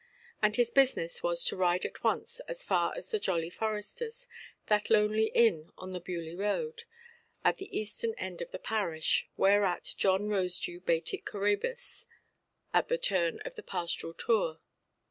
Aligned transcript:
And 0.41 0.55
his 0.55 0.71
business 0.71 1.21
was 1.21 1.43
to 1.45 1.55
ride 1.55 1.85
at 1.85 2.03
once 2.03 2.39
as 2.47 2.63
far 2.63 2.91
as 2.97 3.11
the 3.11 3.19
"Jolly 3.19 3.51
Foresters", 3.51 4.27
that 4.65 4.89
lonely 4.89 5.27
inn 5.35 5.71
on 5.77 5.91
the 5.91 5.99
Beaulieu–road, 5.99 6.85
at 7.45 7.57
the 7.57 7.77
eastern 7.79 8.15
end 8.15 8.41
of 8.41 8.49
the 8.49 8.57
parish, 8.57 9.27
whereat 9.37 9.93
John 9.99 10.27
Rosedew 10.27 10.83
baited 10.83 11.25
Coræbus 11.25 12.07
at 12.73 12.87
the 12.87 12.97
turn 12.97 13.41
of 13.41 13.53
the 13.53 13.61
pastoral 13.61 14.15
tour. 14.15 14.59